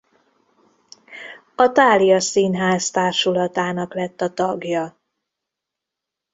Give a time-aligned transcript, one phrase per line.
[1.55, 4.97] A Thália Színház társulatának lett a tagja.